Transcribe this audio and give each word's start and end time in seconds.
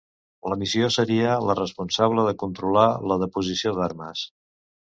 La 0.51 0.55
missió 0.61 0.87
seria 0.95 1.35
la 1.51 1.55
responsable 1.59 2.25
de 2.31 2.35
controlar 2.45 2.87
la 3.13 3.19
deposició 3.27 3.75
d'armes. 3.79 4.27